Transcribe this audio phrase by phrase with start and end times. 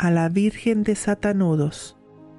[0.00, 1.94] a la Virgen de Satanudos.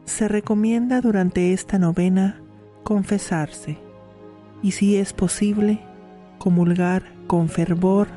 [0.05, 2.41] Se recomienda durante esta novena
[2.83, 3.77] confesarse
[4.63, 5.79] y si es posible,
[6.39, 8.07] comulgar con fervor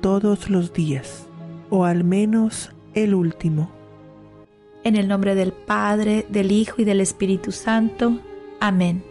[0.00, 1.26] todos los días,
[1.68, 3.70] o al menos el último.
[4.84, 8.20] En el nombre del Padre, del Hijo y del Espíritu Santo.
[8.58, 9.04] Amén.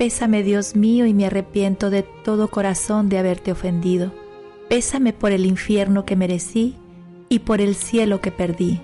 [0.00, 4.12] Pésame, Dios mío, y me arrepiento de todo corazón de haberte ofendido.
[4.68, 6.76] Pésame por el infierno que merecí
[7.34, 8.80] y por el cielo que perdí.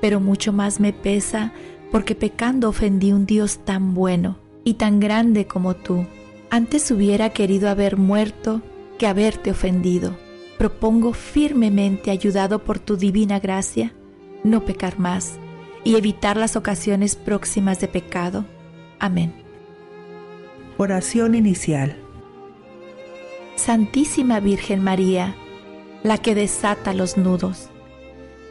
[0.00, 1.52] Pero mucho más me pesa
[1.92, 6.04] porque pecando ofendí un Dios tan bueno y tan grande como tú.
[6.50, 8.62] Antes hubiera querido haber muerto
[8.98, 10.16] que haberte ofendido.
[10.58, 13.92] Propongo firmemente, ayudado por tu divina gracia,
[14.42, 15.38] no pecar más
[15.84, 18.44] y evitar las ocasiones próximas de pecado.
[18.98, 19.32] Amén.
[20.78, 21.96] Oración inicial.
[23.54, 25.36] Santísima Virgen María,
[26.02, 27.68] la que desata los nudos.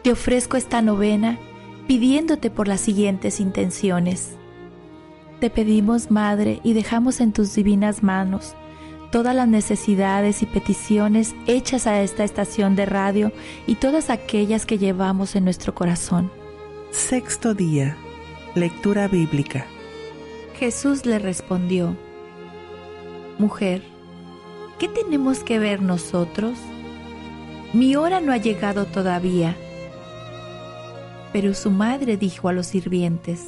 [0.03, 1.37] Te ofrezco esta novena
[1.87, 4.35] pidiéndote por las siguientes intenciones.
[5.39, 8.55] Te pedimos, Madre, y dejamos en tus divinas manos
[9.11, 13.31] todas las necesidades y peticiones hechas a esta estación de radio
[13.67, 16.31] y todas aquellas que llevamos en nuestro corazón.
[16.91, 17.97] Sexto día.
[18.55, 19.65] Lectura bíblica.
[20.57, 21.95] Jesús le respondió,
[23.37, 23.83] Mujer,
[24.79, 26.57] ¿qué tenemos que ver nosotros?
[27.73, 29.55] Mi hora no ha llegado todavía.
[31.31, 33.47] Pero su madre dijo a los sirvientes,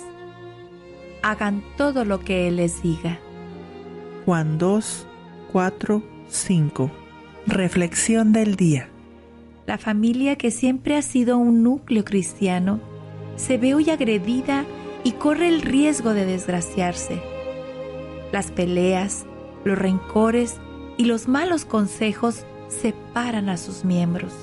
[1.21, 3.19] hagan todo lo que Él les diga.
[4.25, 5.07] Juan 2,
[5.51, 6.91] 4, 5.
[7.47, 8.89] Reflexión del día.
[9.65, 12.79] La familia que siempre ha sido un núcleo cristiano
[13.35, 14.65] se ve hoy agredida
[15.03, 17.21] y corre el riesgo de desgraciarse.
[18.31, 19.25] Las peleas,
[19.65, 20.59] los rencores
[20.97, 22.45] y los malos consejos
[22.81, 24.33] separan a sus miembros.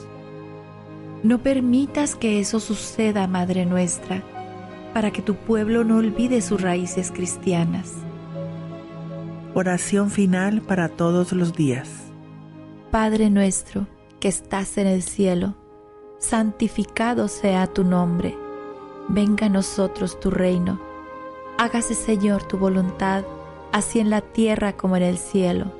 [1.22, 4.22] No permitas que eso suceda, Madre nuestra,
[4.94, 7.92] para que tu pueblo no olvide sus raíces cristianas.
[9.54, 11.88] Oración final para todos los días.
[12.90, 13.86] Padre nuestro,
[14.18, 15.54] que estás en el cielo,
[16.18, 18.36] santificado sea tu nombre.
[19.08, 20.80] Venga a nosotros tu reino.
[21.58, 23.24] Hágase, Señor, tu voluntad,
[23.72, 25.79] así en la tierra como en el cielo.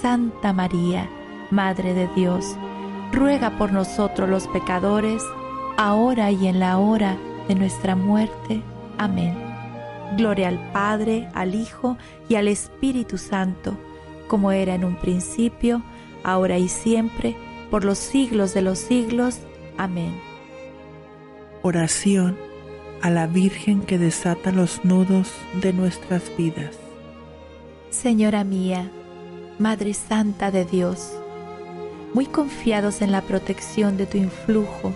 [0.00, 1.08] Santa María,
[1.50, 2.56] Madre de Dios,
[3.12, 5.22] ruega por nosotros los pecadores,
[5.76, 7.16] ahora y en la hora
[7.48, 8.62] de nuestra muerte.
[8.98, 9.36] Amén.
[10.16, 11.96] Gloria al Padre, al Hijo
[12.28, 13.76] y al Espíritu Santo,
[14.28, 15.82] como era en un principio,
[16.24, 17.36] ahora y siempre,
[17.70, 19.40] por los siglos de los siglos.
[19.78, 20.20] Amén.
[21.62, 22.36] Oración
[23.02, 26.76] a la Virgen que desata los nudos de nuestras vidas.
[27.90, 28.90] Señora mía,
[29.58, 31.12] Madre Santa de Dios,
[32.12, 34.92] muy confiados en la protección de tu influjo,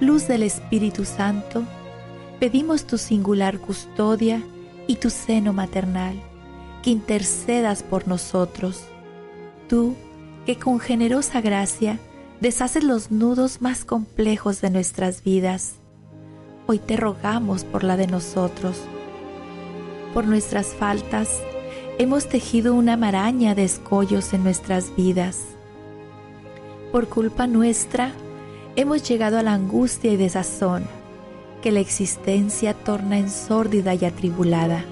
[0.00, 1.62] luz del Espíritu Santo,
[2.40, 4.42] pedimos tu singular custodia
[4.86, 6.14] y tu seno maternal,
[6.82, 8.82] que intercedas por nosotros.
[9.68, 9.94] Tú,
[10.46, 11.98] que con generosa gracia
[12.40, 15.74] deshaces los nudos más complejos de nuestras vidas,
[16.66, 18.78] hoy te rogamos por la de nosotros.
[20.14, 21.42] Por nuestras faltas,
[21.98, 25.44] hemos tejido una maraña de escollos en nuestras vidas.
[26.90, 28.12] Por culpa nuestra,
[28.76, 30.84] hemos llegado a la angustia y desazón
[31.62, 34.84] que la existencia torna en sórdida y atribulada.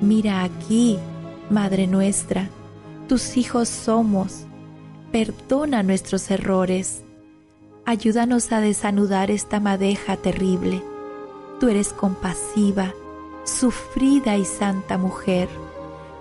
[0.00, 0.98] Mira aquí,
[1.50, 2.48] Madre nuestra,
[3.06, 4.46] tus hijos somos.
[5.12, 7.02] Perdona nuestros errores.
[7.84, 10.82] Ayúdanos a desanudar esta madeja terrible.
[11.60, 12.94] Tú eres compasiva,
[13.44, 15.48] sufrida y santa mujer,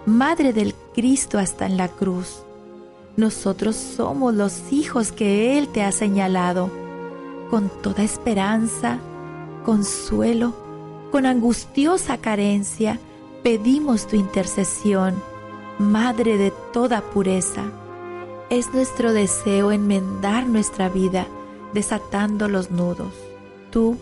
[0.05, 2.43] Madre del Cristo hasta en la cruz.
[3.15, 6.69] Nosotros somos los hijos que Él te ha señalado
[7.49, 8.97] con toda esperanza,
[9.63, 10.53] consuelo,
[11.11, 12.99] con angustiosa carencia,
[13.43, 15.13] pedimos tu intercesión,
[15.79, 17.63] Madre de toda pureza.
[18.49, 21.27] Es nuestro deseo enmendar nuestra vida,
[21.73, 23.13] desatando los nudos.
[23.71, 23.97] Tú,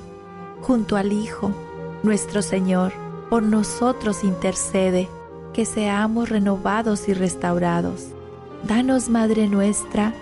[0.61, 1.51] junto al Hijo,
[2.03, 2.91] nuestro Señor,
[3.29, 5.07] por nosotros intercede,
[5.53, 8.07] que seamos renovados y restaurados.
[8.63, 10.13] Danos, Madre nuestra,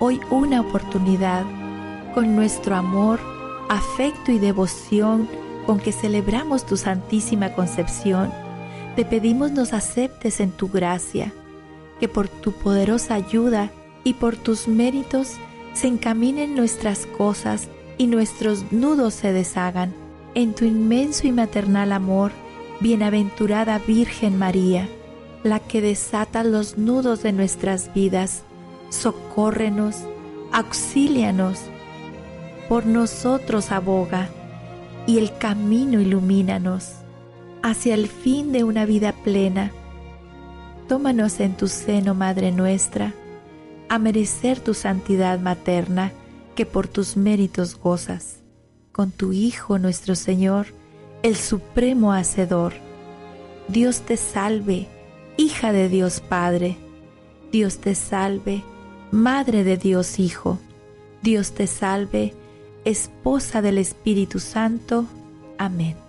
[0.00, 1.44] hoy una oportunidad,
[2.14, 3.20] con nuestro amor,
[3.68, 5.28] afecto y devoción
[5.66, 8.32] con que celebramos tu Santísima Concepción,
[8.96, 11.32] te pedimos nos aceptes en tu gracia,
[12.00, 13.70] que por tu poderosa ayuda
[14.04, 15.36] y por tus méritos
[15.72, 19.94] se encaminen nuestras cosas y nuestros nudos se deshagan.
[20.34, 22.32] En tu inmenso y maternal amor,
[22.82, 24.88] bienaventurada Virgen María,
[25.44, 28.42] la que desata los nudos de nuestras vidas,
[28.90, 29.96] socórrenos,
[30.52, 31.60] auxílianos,
[32.68, 34.28] por nosotros aboga,
[35.06, 36.92] y el camino ilumínanos
[37.62, 39.72] hacia el fin de una vida plena.
[40.88, 43.14] Tómanos en tu seno, Madre nuestra,
[43.88, 46.12] a merecer tu santidad materna
[46.54, 48.38] que por tus méritos gozas,
[48.90, 50.66] con tu Hijo nuestro Señor,
[51.22, 52.74] el Supremo Hacedor.
[53.68, 54.88] Dios te salve,
[55.36, 56.76] hija de Dios Padre.
[57.50, 58.62] Dios te salve,
[59.10, 60.58] Madre de Dios Hijo.
[61.22, 62.34] Dios te salve,
[62.84, 65.06] esposa del Espíritu Santo.
[65.58, 66.01] Amén.